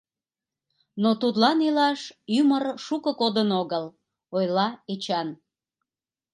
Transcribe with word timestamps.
—Но 1.03 1.09
тудлан 1.21 1.57
илаш 1.67 2.01
ӱмыр 2.39 2.63
шуко 2.85 3.11
кодын 3.21 3.49
огыл,— 3.61 3.85
ойла 4.35 4.67
Эчан. 4.93 5.27